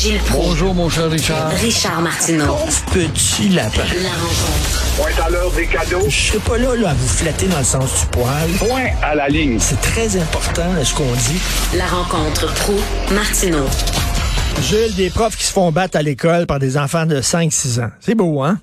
Gilles 0.00 0.18
Proulx. 0.20 0.46
Bonjour, 0.46 0.74
mon 0.74 0.88
cher 0.88 1.10
Richard. 1.10 1.50
Richard 1.60 2.00
Martineau. 2.00 2.56
Petit 2.90 3.50
lapin. 3.50 3.84
La 4.00 4.08
rencontre. 4.08 4.96
Point 4.96 5.24
à 5.26 5.28
l'heure 5.28 5.50
des 5.50 5.66
cadeaux. 5.66 6.08
Je 6.08 6.16
serai 6.16 6.38
pas 6.38 6.56
là, 6.56 6.74
là 6.74 6.88
à 6.88 6.94
vous 6.94 7.06
flatter 7.06 7.46
dans 7.48 7.58
le 7.58 7.64
sens 7.64 8.00
du 8.00 8.06
poil. 8.06 8.48
Point 8.58 8.96
à 9.02 9.14
la 9.14 9.28
ligne. 9.28 9.58
C'est 9.58 9.78
très 9.82 10.16
important 10.16 10.72
là, 10.72 10.86
ce 10.86 10.94
qu'on 10.94 11.04
dit. 11.04 11.38
La 11.76 11.84
rencontre 11.84 12.48
pro 12.64 12.80
martineau 13.12 13.66
Gilles, 14.62 14.96
des 14.96 15.10
profs 15.10 15.36
qui 15.36 15.44
se 15.44 15.52
font 15.52 15.70
battre 15.70 15.98
à 15.98 16.02
l'école 16.02 16.46
par 16.46 16.60
des 16.60 16.78
enfants 16.78 17.04
de 17.04 17.20
5-6 17.20 17.84
ans. 17.84 17.90
C'est 18.00 18.14
beau, 18.14 18.40
hein? 18.40 18.56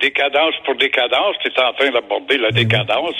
Décadence 0.00 0.54
pour 0.64 0.76
décadence, 0.76 1.34
tu 1.42 1.48
es 1.48 1.60
en 1.60 1.72
train 1.72 1.90
d'aborder 1.90 2.38
la 2.38 2.52
décadence 2.52 3.16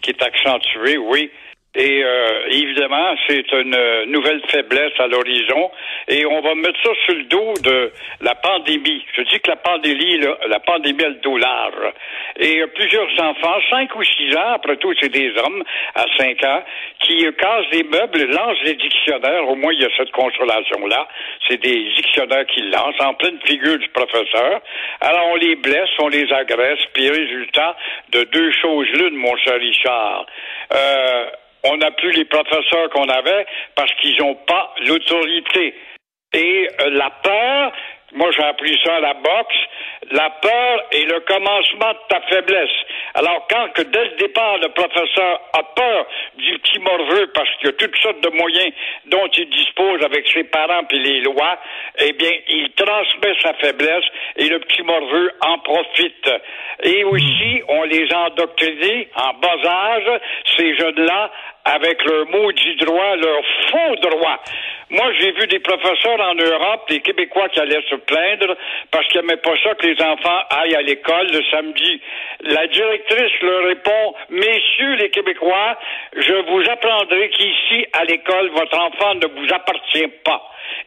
qui 0.00 0.10
est 0.10 0.22
accentuée, 0.22 0.96
oui. 0.96 1.28
Et 1.76 2.02
euh, 2.02 2.46
évidemment, 2.50 3.14
c'est 3.28 3.52
une 3.52 3.76
euh, 3.76 4.04
nouvelle 4.06 4.42
faiblesse 4.48 4.92
à 4.98 5.06
l'horizon. 5.06 5.70
Et 6.08 6.26
on 6.26 6.40
va 6.40 6.56
mettre 6.56 6.82
ça 6.82 6.90
sur 7.04 7.14
le 7.14 7.22
dos 7.24 7.54
de 7.62 7.92
la 8.20 8.34
pandémie. 8.34 9.04
Je 9.14 9.22
dis 9.22 9.38
que 9.38 9.50
la 9.50 9.56
pandémie, 9.56 10.18
là, 10.18 10.36
la 10.48 10.58
pandémie 10.58 11.04
a 11.04 11.10
le 11.10 11.20
dos 11.22 11.36
large. 11.36 11.92
Et 12.40 12.60
euh, 12.60 12.66
plusieurs 12.74 13.08
enfants, 13.20 13.56
cinq 13.70 13.94
ou 13.94 14.02
six 14.02 14.34
ans, 14.36 14.54
après 14.54 14.78
tout, 14.78 14.92
c'est 15.00 15.10
des 15.10 15.30
hommes 15.38 15.62
à 15.94 16.06
cinq 16.18 16.42
ans, 16.42 16.64
qui 17.04 17.24
euh, 17.24 17.30
cassent 17.32 17.70
des 17.70 17.84
meubles, 17.84 18.24
lancent 18.32 18.64
des 18.64 18.74
dictionnaires. 18.74 19.48
Au 19.48 19.54
moins, 19.54 19.72
il 19.72 19.80
y 19.80 19.84
a 19.84 19.90
cette 19.96 20.10
consolation-là. 20.10 21.06
C'est 21.48 21.62
des 21.62 21.84
dictionnaires 21.94 22.46
qu'ils 22.46 22.68
lancent 22.70 23.00
en 23.00 23.14
pleine 23.14 23.38
figure 23.44 23.78
du 23.78 23.88
professeur. 23.90 24.60
Alors, 25.00 25.28
on 25.28 25.36
les 25.36 25.54
blesse, 25.54 25.90
on 26.00 26.08
les 26.08 26.32
agresse, 26.32 26.80
puis 26.94 27.10
résultat 27.10 27.76
de 28.10 28.24
deux 28.24 28.50
choses 28.60 28.88
l'une, 28.94 29.14
mon 29.14 29.36
cher 29.36 29.54
Richard. 29.54 30.26
Euh, 30.74 31.26
on 31.64 31.76
n'a 31.76 31.90
plus 31.92 32.12
les 32.12 32.24
professeurs 32.24 32.90
qu'on 32.90 33.08
avait 33.08 33.46
parce 33.74 33.92
qu'ils 33.94 34.16
n'ont 34.18 34.36
pas 34.46 34.74
l'autorité. 34.86 35.74
Et 36.32 36.68
euh, 36.80 36.90
la 36.90 37.10
peur, 37.22 37.72
moi 38.14 38.30
j'ai 38.32 38.44
appris 38.44 38.78
ça 38.84 38.96
à 38.96 39.00
la 39.00 39.14
boxe, 39.14 39.56
la 40.12 40.30
peur 40.30 40.84
est 40.92 41.04
le 41.04 41.20
commencement 41.20 41.92
de 41.92 41.98
ta 42.08 42.20
faiblesse. 42.22 42.70
Alors 43.14 43.46
quand 43.50 43.68
que 43.74 43.82
dès 43.82 44.04
le 44.04 44.16
départ 44.16 44.58
le 44.58 44.68
professeur 44.68 45.40
a 45.52 45.62
peur 45.62 46.06
du 46.36 46.58
petit 46.58 46.78
morveux 46.78 47.26
parce 47.34 47.48
qu'il 47.56 47.66
y 47.66 47.70
a 47.70 47.72
toutes 47.72 47.96
sortes 47.98 48.20
de 48.20 48.30
moyens 48.30 48.72
dont 49.06 49.26
il 49.36 49.48
dispose 49.50 50.02
avec 50.04 50.28
ses 50.28 50.44
parents 50.44 50.86
et 50.90 50.98
les 50.98 51.20
lois, 51.20 51.58
eh 51.98 52.12
bien 52.12 52.32
il 52.48 52.70
transmet 52.72 53.34
sa 53.42 53.54
faiblesse 53.54 54.04
et 54.36 54.48
le 54.48 54.60
petit 54.60 54.82
morveux 54.82 55.32
en 55.40 55.58
profite. 55.58 56.30
Et 56.82 57.04
aussi 57.04 57.62
on 57.68 57.82
les 57.84 58.12
a 58.12 58.30
endoctrinés 58.30 59.08
en 59.16 59.34
bas 59.34 59.68
âge, 59.68 60.20
ces 60.56 60.76
jeunes-là, 60.76 61.30
avec 61.64 62.04
leur 62.04 62.26
maudit 62.28 62.76
droit, 62.76 63.16
leur 63.16 63.42
faux 63.70 63.96
droit. 64.08 64.40
Moi, 64.90 65.06
j'ai 65.20 65.30
vu 65.32 65.46
des 65.46 65.60
professeurs 65.60 66.20
en 66.20 66.34
Europe, 66.34 66.88
des 66.88 67.00
Québécois 67.00 67.48
qui 67.50 67.60
allaient 67.60 67.84
se 67.88 67.94
plaindre 67.94 68.56
parce 68.90 69.06
qu'ils 69.06 69.20
n'aimaient 69.20 69.36
pas 69.36 69.54
ça 69.62 69.74
que 69.76 69.86
les 69.86 70.02
enfants 70.02 70.40
aillent 70.50 70.74
à 70.74 70.82
l'école 70.82 71.28
le 71.30 71.42
samedi. 71.48 72.00
La 72.40 72.66
directrice 73.00 73.42
leur 73.42 73.64
répond, 73.64 74.14
Messieurs 74.30 74.94
les 74.96 75.10
Québécois, 75.10 75.78
je 76.16 76.34
vous 76.50 76.62
apprendrai 76.70 77.28
qu'ici, 77.30 77.86
à 77.92 78.04
l'école, 78.04 78.50
votre 78.50 78.78
enfant 78.78 79.14
ne 79.14 79.26
vous 79.26 79.52
appartient 79.52 80.08
pas. 80.24 80.42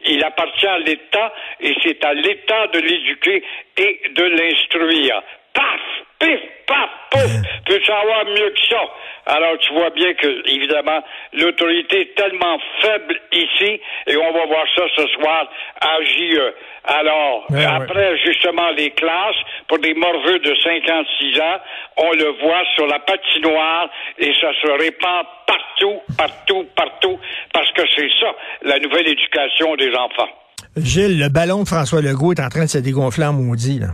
Il 0.06 0.22
appartient 0.24 0.66
à 0.66 0.78
l'État 0.78 1.32
et 1.60 1.74
c'est 1.82 2.04
à 2.04 2.14
l'État 2.14 2.66
de 2.68 2.78
l'éduquer 2.78 3.42
et 3.78 4.00
de 4.10 4.24
l'instruire. 4.24 5.22
Paf! 5.52 6.03
Pif! 6.18 6.40
Paf! 6.66 6.90
Pouf! 7.10 7.30
Peut 7.66 7.80
savoir 7.84 8.24
mieux 8.26 8.50
que 8.50 8.66
ça? 8.70 8.80
Alors, 9.26 9.56
tu 9.58 9.72
vois 9.72 9.90
bien 9.90 10.12
que, 10.14 10.48
évidemment, 10.50 11.02
l'autorité 11.32 12.00
est 12.02 12.14
tellement 12.14 12.58
faible 12.82 13.18
ici, 13.32 13.80
et 14.06 14.16
on 14.16 14.32
va 14.32 14.46
voir 14.46 14.64
ça 14.76 14.82
ce 14.96 15.06
soir 15.08 15.48
à 15.80 16.02
JE. 16.02 16.52
Alors, 16.84 17.44
Ouais, 17.50 17.58
ouais. 17.58 17.64
après, 17.64 18.18
justement, 18.18 18.70
les 18.76 18.90
classes, 18.90 19.36
pour 19.68 19.78
des 19.78 19.94
morveux 19.94 20.38
de 20.40 20.54
56 20.62 21.40
ans, 21.40 21.58
on 21.96 22.10
le 22.12 22.28
voit 22.42 22.62
sur 22.74 22.86
la 22.86 22.98
patinoire, 23.00 23.88
et 24.18 24.32
ça 24.40 24.52
se 24.62 24.70
répand 24.82 25.24
partout, 25.46 26.00
partout, 26.18 26.66
partout, 26.76 27.18
parce 27.52 27.70
que 27.72 27.82
c'est 27.96 28.10
ça, 28.20 28.34
la 28.62 28.78
nouvelle 28.78 29.08
éducation 29.08 29.74
des 29.76 29.90
enfants. 29.94 30.28
Gilles, 30.76 31.18
le 31.20 31.28
ballon 31.28 31.62
de 31.62 31.68
François 31.68 32.02
Legault 32.02 32.32
est 32.32 32.40
en 32.40 32.48
train 32.48 32.64
de 32.64 32.70
se 32.70 32.78
dégonfler 32.78 33.24
en 33.24 33.32
maudit, 33.32 33.78
là. 33.78 33.88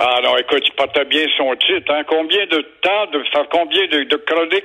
Ah 0.00 0.20
non, 0.22 0.36
écoute, 0.36 0.62
il 0.64 0.72
portait 0.74 1.04
bien 1.06 1.26
son 1.36 1.54
titre. 1.56 1.92
Hein. 1.92 2.04
Combien 2.06 2.46
de 2.46 2.60
temps, 2.80 3.06
de 3.12 3.22
faire 3.32 3.48
combien 3.50 3.84
de, 3.88 4.04
de 4.04 4.16
chroniques 4.16 4.64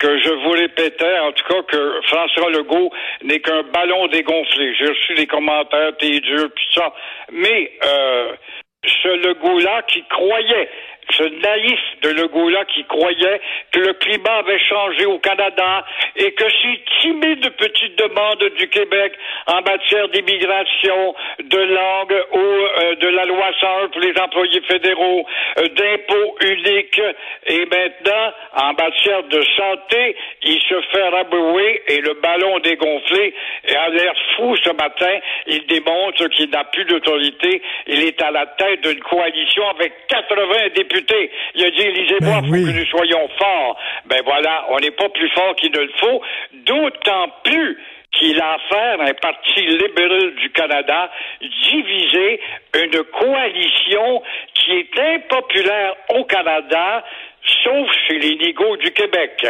que 0.00 0.18
je 0.18 0.30
vous 0.30 0.50
répétais, 0.50 1.18
en 1.20 1.30
tout 1.30 1.44
cas, 1.44 1.62
que 1.62 2.00
François 2.08 2.50
Legault 2.50 2.90
n'est 3.22 3.38
qu'un 3.38 3.62
ballon 3.72 4.08
dégonflé. 4.08 4.74
J'ai 4.74 4.88
reçu 4.88 5.14
des 5.14 5.28
commentaires, 5.28 5.96
t'es 5.98 6.18
dur, 6.18 6.48
puis 6.54 6.66
ça. 6.74 6.92
Mais 7.30 7.70
euh, 7.84 8.32
ce 8.86 9.28
Legault-là 9.28 9.82
qui 9.88 10.02
croyait, 10.04 10.68
ce 11.10 11.22
naïf 11.22 11.80
de 12.02 12.10
Legault-là 12.10 12.64
qui 12.66 12.84
croyait 12.84 13.40
que 13.72 13.80
le 13.80 13.92
climat 13.94 14.38
avait 14.38 14.58
changé 14.58 15.06
au 15.06 15.18
Canada 15.18 15.84
et 16.16 16.32
que 16.32 16.44
ces 16.62 16.80
timides 17.00 17.50
petites 17.56 17.98
demandes 17.98 18.50
du 18.58 18.68
Québec 18.68 19.12
en 19.46 19.60
matière 19.62 20.08
d'immigration, 20.08 21.14
de 21.40 21.58
langue 21.58 22.24
ou 22.32 22.38
euh, 22.38 22.94
de 22.96 23.08
la 23.08 23.24
loi 23.26 23.50
101 23.60 23.88
pour 23.88 24.00
les 24.00 24.14
employés 24.18 24.60
fédéraux, 24.62 25.26
euh, 25.58 25.68
d'impôts 25.68 26.36
uniques 26.42 27.00
et 27.46 27.66
maintenant 27.66 28.32
en 28.56 28.72
matière 28.72 29.22
de 29.24 29.42
santé, 29.56 30.16
il 30.42 30.60
se 30.62 30.80
fait 30.92 31.08
rabouer 31.08 31.82
et 31.88 32.00
le 32.00 32.14
ballon 32.14 32.58
dégonflé 32.60 33.34
et 33.68 33.76
a 33.76 33.88
l'air 33.90 34.14
fou 34.36 34.56
ce 34.56 34.70
matin. 34.70 35.18
Il 35.46 35.66
démontre 35.66 36.26
qu'il 36.28 36.50
n'a 36.50 36.64
plus 36.64 36.84
d'autorité. 36.84 37.62
Il 37.86 38.04
est 38.04 38.20
à 38.22 38.30
la 38.30 38.46
tête 38.46 38.73
d'une 38.82 39.00
coalition 39.00 39.68
avec 39.70 39.92
80 40.08 40.68
députés. 40.74 41.30
Il 41.54 41.64
a 41.64 41.70
dit, 41.70 41.90
lisez-moi, 41.90 42.40
Ben 42.40 42.46
faut 42.46 42.52
oui. 42.52 42.64
que 42.64 42.78
nous 42.78 42.86
soyons 42.86 43.28
forts. 43.38 43.78
Ben 44.06 44.20
voilà, 44.24 44.66
on 44.70 44.78
n'est 44.80 44.90
pas 44.90 45.08
plus 45.08 45.28
fort 45.30 45.54
qu'il 45.56 45.72
ne 45.72 45.80
le 45.80 45.92
faut, 45.98 46.22
d'autant 46.52 47.28
plus 47.44 47.78
qu'il 48.12 48.40
a 48.40 48.54
affaire 48.54 49.00
à 49.00 49.04
un 49.04 49.14
parti 49.14 49.60
libéral 49.60 50.34
du 50.36 50.50
Canada 50.50 51.10
divisé, 51.40 52.40
une 52.74 53.02
coalition 53.04 54.22
qui 54.54 54.72
est 54.72 54.98
impopulaire 55.14 55.94
au 56.10 56.24
Canada, 56.24 57.04
sauf 57.62 57.88
chez 58.06 58.18
les 58.18 58.36
négos 58.36 58.76
du 58.76 58.90
Québec. 58.92 59.46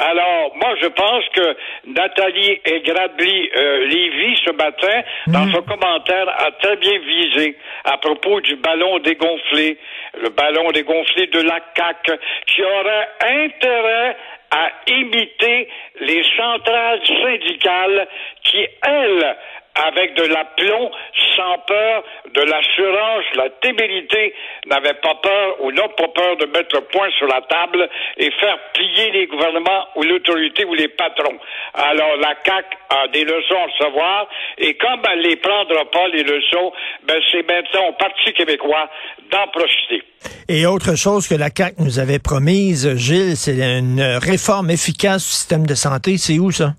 Alors, 0.00 0.52
moi, 0.54 0.74
je 0.80 0.86
pense 0.86 1.24
que 1.34 1.56
Nathalie 1.86 2.60
Grabli 2.84 3.50
euh, 3.56 3.86
Lévy, 3.86 4.36
ce 4.44 4.52
matin, 4.52 5.02
dans 5.26 5.50
son 5.50 5.62
commentaire, 5.62 6.28
a 6.28 6.52
très 6.52 6.76
bien 6.76 6.98
visé 7.00 7.56
à 7.84 7.98
propos 7.98 8.40
du 8.40 8.54
ballon 8.56 9.00
dégonflé, 9.00 9.76
le 10.22 10.28
ballon 10.28 10.70
dégonflé 10.70 11.26
de 11.26 11.40
la 11.40 11.58
CAQ, 11.76 12.12
qui 12.46 12.62
aurait 12.62 13.08
intérêt 13.22 14.16
à 14.50 14.70
imiter 14.86 15.68
les 16.00 16.22
centrales 16.36 17.00
syndicales 17.04 18.08
qui, 18.44 18.66
elles, 18.86 19.36
avec 19.86 20.14
de 20.14 20.24
l'aplomb, 20.24 20.90
sans 21.36 21.58
peur 21.66 22.02
de 22.34 22.40
l'assurance, 22.42 23.24
la 23.36 23.48
témérité, 23.62 24.34
n'avaient 24.66 24.98
pas 25.00 25.14
peur 25.22 25.56
ou 25.60 25.72
n'ont 25.72 25.88
pas 25.96 26.08
peur 26.08 26.36
de 26.36 26.46
mettre 26.46 26.74
le 26.74 26.82
poing 26.82 27.08
sur 27.16 27.26
la 27.26 27.40
table 27.42 27.88
et 28.16 28.30
faire 28.32 28.58
plier 28.74 29.10
les 29.12 29.26
gouvernements 29.26 29.86
ou 29.96 30.02
l'autorité 30.02 30.64
ou 30.64 30.74
les 30.74 30.88
patrons. 30.88 31.38
Alors 31.74 32.16
la 32.16 32.34
CAC 32.34 32.64
a 32.90 33.08
des 33.08 33.24
leçons 33.24 33.56
à 33.56 33.66
recevoir 33.66 34.28
et 34.58 34.74
comme 34.74 35.00
elle 35.12 35.20
les 35.20 35.36
prendra 35.36 35.84
pas, 35.90 36.08
les 36.08 36.24
leçons, 36.24 36.72
ben 37.06 37.20
c'est 37.30 37.46
maintenant 37.48 37.88
au 37.90 37.92
Parti 37.92 38.32
québécois 38.32 38.90
d'en 39.30 39.46
profiter. 39.48 40.02
Et 40.48 40.66
autre 40.66 40.96
chose 40.96 41.28
que 41.28 41.34
la 41.34 41.50
CAQ 41.54 41.82
nous 41.82 41.98
avait 41.98 42.18
promise, 42.18 42.96
Gilles, 42.96 43.36
c'est 43.36 43.58
une 43.78 44.02
réforme 44.20 44.70
efficace 44.70 45.24
du 45.24 45.32
système 45.32 45.66
de 45.66 45.74
santé. 45.74 46.16
C'est 46.16 46.38
où 46.38 46.50
ça? 46.50 46.72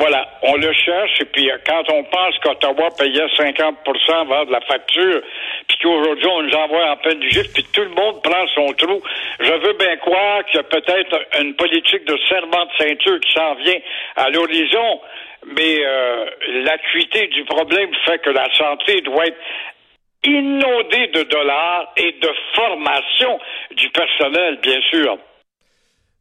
Voilà, 0.00 0.26
on 0.40 0.56
le 0.56 0.72
cherche, 0.72 1.20
et 1.20 1.26
puis 1.26 1.50
euh, 1.50 1.58
quand 1.66 1.82
on 1.92 2.02
pense 2.04 2.38
qu'Ottawa 2.38 2.88
payait 2.98 3.28
50 3.36 3.76
avant 4.08 4.46
de 4.46 4.50
la 4.50 4.62
facture, 4.62 5.20
puis 5.68 5.76
qu'aujourd'hui 5.82 6.26
on 6.26 6.42
nous 6.42 6.54
envoie 6.54 6.92
en 6.92 6.96
peine 6.96 7.18
du 7.18 7.28
gif, 7.28 7.52
puis 7.52 7.66
tout 7.70 7.82
le 7.82 7.90
monde 7.90 8.22
prend 8.22 8.46
son 8.54 8.72
trou, 8.78 9.02
je 9.40 9.52
veux 9.52 9.74
bien 9.74 9.98
croire 9.98 10.42
qu'il 10.46 10.56
y 10.56 10.60
a 10.60 10.62
peut-être 10.62 11.20
une 11.38 11.54
politique 11.54 12.06
de 12.06 12.16
serment 12.30 12.64
de 12.64 12.70
ceinture 12.78 13.20
qui 13.20 13.32
s'en 13.34 13.54
vient 13.56 13.78
à 14.16 14.30
l'horizon, 14.30 15.00
mais 15.54 15.84
euh, 15.84 16.24
l'acuité 16.64 17.26
du 17.26 17.44
problème 17.44 17.90
fait 18.06 18.20
que 18.20 18.30
la 18.30 18.48
santé 18.56 19.02
doit 19.02 19.26
être 19.26 19.38
inondée 20.24 21.08
de 21.08 21.24
dollars 21.24 21.92
et 21.98 22.12
de 22.12 22.30
formation 22.54 23.38
du 23.72 23.90
personnel, 23.90 24.58
bien 24.62 24.80
sûr. 24.88 25.18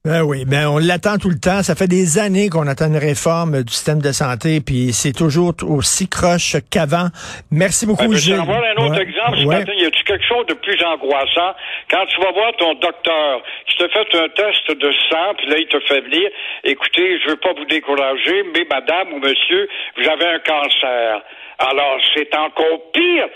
Ben 0.06 0.24
oui, 0.24 0.46
ben 0.48 0.66
on 0.72 0.78
l'attend 0.78 1.18
tout 1.20 1.28
le 1.28 1.36
temps. 1.36 1.62
Ça 1.62 1.76
fait 1.76 1.92
des 1.92 2.20
années 2.20 2.48
qu'on 2.48 2.68
attend 2.68 2.88
une 2.88 2.96
réforme 2.96 3.64
du 3.64 3.74
système 3.74 4.00
de 4.00 4.14
santé, 4.14 4.62
puis 4.64 4.94
c'est 4.94 5.12
toujours 5.12 5.52
aussi 5.68 6.08
croche 6.08 6.56
qu'avant. 6.72 7.12
Merci 7.52 7.86
beaucoup, 7.86 8.08
ben, 8.08 8.16
Gilles. 8.16 8.40
Je 8.40 8.42
vais 8.42 8.48
avoir 8.48 8.64
un 8.64 8.80
autre 8.80 8.96
ouais. 8.96 9.04
exemple 9.04 9.36
ce 9.36 9.44
ouais. 9.44 9.60
matin. 9.60 9.74
Y 9.76 9.86
a-tu 9.86 10.04
quelque 10.06 10.24
chose 10.24 10.46
de 10.48 10.54
plus 10.54 10.80
angoissant? 10.86 11.52
Quand 11.92 12.06
tu 12.08 12.16
vas 12.22 12.32
voir 12.32 12.56
ton 12.56 12.76
docteur 12.76 13.44
qui 13.68 13.76
te 13.76 13.88
fait 13.90 14.08
un 14.24 14.30
test 14.30 14.72
de 14.72 14.92
sang, 15.12 15.36
puis 15.38 15.50
là 15.52 15.58
il 15.60 15.68
te 15.68 15.80
fait 15.82 16.00
venir. 16.00 16.30
Écoutez, 16.64 17.20
je 17.20 17.32
veux 17.32 17.42
pas 17.44 17.52
vous 17.52 17.66
décourager, 17.66 18.44
mais 18.56 18.66
madame 18.72 19.12
ou 19.12 19.20
monsieur, 19.20 19.68
vous 19.98 20.08
avez 20.08 20.28
un 20.32 20.40
cancer. 20.40 21.22
Alors 21.60 22.00
c'est 22.16 22.34
encore 22.38 22.90
pire. 22.94 23.28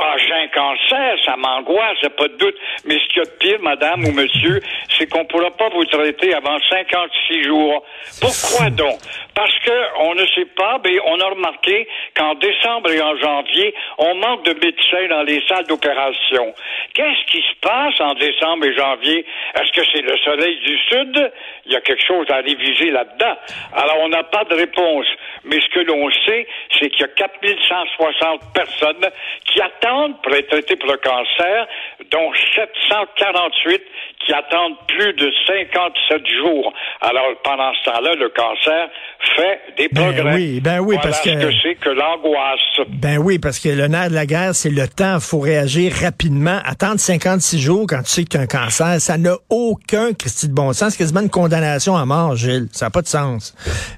Ah, 0.00 0.14
j'ai 0.16 0.32
un 0.32 0.46
cancer, 0.48 1.18
ça 1.24 1.36
m'angoisse, 1.36 1.98
pas 2.16 2.28
de 2.28 2.36
doute. 2.36 2.54
Mais 2.84 2.98
ce 3.00 3.08
qu'il 3.08 3.18
y 3.18 3.20
a 3.20 3.24
de 3.24 3.36
pire, 3.38 3.60
madame 3.60 4.04
ou 4.04 4.12
monsieur, 4.12 4.60
c'est 4.96 5.08
qu'on 5.08 5.22
ne 5.22 5.24
pourra 5.24 5.50
pas 5.50 5.68
vous 5.70 5.84
traiter 5.86 6.32
avant 6.34 6.56
56 6.70 7.42
jours. 7.42 7.84
Pourquoi 8.20 8.70
donc? 8.70 8.98
Parce 9.34 9.58
que 9.58 9.72
on 10.00 10.14
ne 10.14 10.24
sait 10.26 10.46
pas, 10.56 10.80
mais 10.84 10.98
on 11.04 11.18
a 11.18 11.26
remarqué 11.26 11.88
qu'en 12.18 12.34
décembre 12.34 12.90
et 12.90 13.00
en 13.00 13.16
janvier, 13.16 13.74
on 13.98 14.14
manque 14.16 14.44
de 14.44 14.54
médecins 14.54 15.06
dans 15.08 15.22
les 15.22 15.40
salles 15.46 15.66
d'opération. 15.66 16.52
Qu'est-ce 16.94 17.30
qui 17.30 17.38
se 17.38 17.54
passe 17.60 18.00
en 18.00 18.14
décembre 18.14 18.66
et 18.66 18.74
janvier? 18.74 19.24
Est-ce 19.54 19.72
que 19.72 19.86
c'est 19.92 20.02
le 20.02 20.16
soleil 20.18 20.58
du 20.58 20.76
sud? 20.90 21.32
Il 21.66 21.72
y 21.72 21.76
a 21.76 21.80
quelque 21.80 22.04
chose 22.04 22.26
à 22.30 22.36
réviser 22.36 22.90
là-dedans. 22.90 23.36
Alors, 23.72 23.98
on 24.00 24.08
n'a 24.08 24.24
pas 24.24 24.44
de 24.44 24.54
réponse. 24.54 25.06
Mais 25.44 25.60
ce 25.60 25.68
que 25.68 25.80
l'on 25.80 26.10
sait, 26.26 26.46
c'est 26.78 26.90
qu'il 26.90 27.02
y 27.02 27.04
a 27.04 27.08
4160 27.08 28.40
personnes 28.52 29.08
qui 29.44 29.60
attendent 29.60 30.20
pour 30.22 30.34
être 30.34 30.48
traitées 30.48 30.76
pour 30.76 30.90
le 30.90 30.98
cancer, 30.98 31.66
dont 32.10 32.32
748 32.54 33.82
qui 34.26 34.32
attendent 34.32 34.76
plus 34.88 35.12
de 35.14 35.32
57 35.46 36.26
jours. 36.42 36.72
Alors, 37.00 37.26
pendant 37.44 37.72
ce 37.74 37.90
temps-là, 37.90 38.14
le 38.14 38.28
cancer 38.30 38.88
fait 39.36 39.60
des 39.76 39.88
ben 39.88 40.12
progrès. 40.12 40.34
Oui, 40.34 40.60
ben 40.60 40.80
oui, 40.80 40.96
voilà 40.96 41.00
parce 41.02 41.22
c'est 41.22 41.34
que 41.76 41.90
l'angoisse. 42.08 42.88
Ben 42.88 43.18
oui, 43.18 43.38
parce 43.38 43.58
que 43.58 43.68
le 43.68 43.86
nerf 43.88 44.10
de 44.10 44.14
la 44.14 44.26
guerre, 44.26 44.54
c'est 44.54 44.70
le 44.70 44.86
temps. 44.88 45.16
Il 45.16 45.24
faut 45.24 45.40
réagir 45.40 45.92
rapidement. 45.92 46.58
Attendre 46.64 46.98
56 46.98 47.58
jours 47.58 47.86
quand 47.88 48.02
tu 48.02 48.10
sais 48.10 48.24
que 48.24 48.30
tu 48.30 48.36
as 48.36 48.40
un 48.40 48.46
cancer, 48.46 49.00
ça 49.00 49.18
n'a 49.18 49.36
aucun 49.50 50.14
Christy 50.14 50.48
de 50.48 50.54
bon 50.54 50.72
sens. 50.72 50.92
C'est 50.92 50.98
quasiment 50.98 51.20
une 51.20 51.30
condamnation 51.30 51.96
à 51.96 52.04
mort, 52.04 52.36
Gilles. 52.36 52.68
Ça 52.72 52.86
n'a 52.86 52.90
pas 52.90 53.02
de 53.02 53.06
sens. 53.06 53.54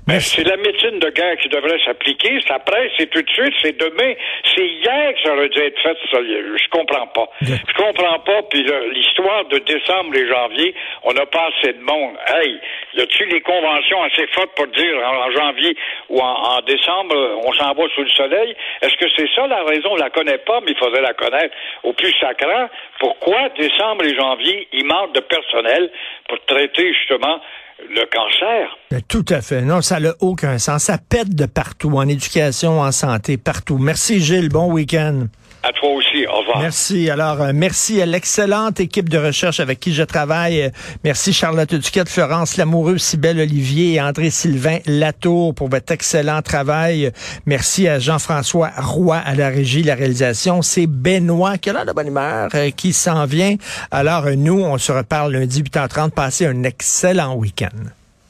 Ben, 0.07 0.21
c'est 0.21 0.45
la 0.45 0.57
médecine 0.57 0.99
de 0.99 1.11
guerre 1.11 1.37
qui 1.43 1.49
devrait 1.49 1.79
s'appliquer. 1.85 2.41
Ça 2.47 2.59
presse, 2.59 2.91
c'est 2.99 3.11
tout 3.11 3.23
de 3.23 3.31
suite, 3.31 3.55
c'est 3.63 3.79
demain. 3.79 4.15
C'est 4.55 4.67
hier 4.67 5.15
que 5.15 5.21
ça 5.23 5.35
aurait 5.35 5.49
dû 5.49 5.59
être 5.61 5.81
fait. 5.83 5.97
Ça, 6.11 6.19
je 6.23 6.69
comprends 6.71 7.07
pas. 7.09 7.29
Je 7.43 7.75
comprends 7.77 8.19
pas. 8.21 8.43
Puis 8.51 8.65
l'histoire 8.95 9.45
de 9.47 9.59
décembre 9.59 10.15
et 10.17 10.29
janvier, 10.29 10.75
on 11.05 11.13
n'a 11.13 11.27
pas 11.27 11.49
assez 11.49 11.73
de 11.73 11.81
monde. 11.81 12.17
Hey, 12.27 12.59
y 12.95 13.01
a-tu 13.01 13.25
les 13.27 13.41
conventions 13.41 14.03
assez 14.03 14.27
fortes 14.35 14.51
pour 14.57 14.67
dire 14.69 14.95
en, 15.05 15.31
janvier 15.33 15.77
ou 16.09 16.21
en, 16.21 16.59
en, 16.59 16.61
décembre, 16.63 17.15
on 17.45 17.53
s'en 17.53 17.73
va 17.75 17.85
le 18.03 18.11
soleil? 18.11 18.55
Est-ce 18.83 18.97
que 18.97 19.07
c'est 19.17 19.29
ça 19.35 19.47
la 19.47 19.65
raison? 19.65 19.91
On 19.93 19.97
la 19.97 20.11
connaît 20.11 20.39
pas, 20.39 20.61
mais 20.61 20.73
il 20.73 20.79
faudrait 20.79 21.03
la 21.03 21.15
connaître. 21.15 21.55
Au 21.83 21.93
plus 21.93 22.13
sacrant, 22.21 22.69
pourquoi 22.99 23.49
décembre 23.51 24.05
et 24.05 24.15
janvier, 24.15 24.69
il 24.73 24.85
manque 24.85 25.15
de 25.15 25.21
personnel 25.21 25.91
pour 26.29 26.39
traiter 26.47 26.93
justement 26.95 27.41
le 27.89 28.05
cancer? 28.07 28.77
Ben, 28.91 29.01
tout 29.09 29.25
à 29.31 29.41
fait. 29.41 29.63
Non, 29.63 29.81
ça 29.81 30.01
n'a 30.01 30.13
aucun 30.21 30.59
sens. 30.59 30.85
Ça 30.85 30.99
pète 30.99 31.35
de 31.35 31.47
partout, 31.47 31.93
en 31.97 32.09
éducation, 32.09 32.81
en 32.81 32.93
santé, 32.93 33.37
partout. 33.39 33.79
Merci 33.79 34.21
Gilles, 34.21 34.51
bon 34.51 34.73
week-end. 34.73 35.27
À 35.63 35.73
toi 35.73 35.91
aussi, 35.91 36.27
au 36.27 36.39
revoir. 36.39 36.61
Merci. 36.61 37.11
Alors, 37.11 37.43
euh, 37.43 37.53
merci 37.55 38.01
à 38.01 38.07
l'excellente 38.07 38.81
équipe 38.81 39.11
de 39.11 39.19
recherche 39.19 39.61
avec 39.61 39.79
qui 39.79 39.93
je 39.93 40.03
travaille. 40.03 40.63
Euh, 40.63 40.71
merci 41.05 41.35
Charlotte 41.35 41.75
Duquette, 41.75 42.09
Florence 42.09 42.57
Lamoureux, 42.57 42.97
Cybelle 42.97 43.41
Olivier 43.41 43.95
et 43.95 44.01
André-Sylvain 44.01 44.79
Latour 44.87 45.55
pour 45.55 45.69
votre 45.69 45.93
excellent 45.93 46.41
travail. 46.41 47.13
Merci 47.45 47.89
à 47.89 47.99
Jean-François 47.99 48.71
Roy 48.79 49.19
à 49.19 49.35
la 49.35 49.51
régie, 49.51 49.83
la 49.83 49.97
réalisation. 49.97 50.63
C'est 50.63 50.87
Benoît, 50.87 51.59
qui 51.59 51.69
a 51.69 51.85
de 51.85 51.93
bonne 51.93 52.09
humeur, 52.09 52.49
euh, 52.55 52.71
qui 52.71 52.95
s'en 52.95 53.27
vient. 53.27 53.57
Alors, 53.91 54.31
nous, 54.31 54.63
on 54.63 54.79
se 54.79 54.93
reparle 54.93 55.33
lundi 55.33 55.63
8h30. 55.63 56.13
Passez 56.13 56.47
un 56.47 56.63
excellent 56.63 57.35
week-end. 57.35 57.91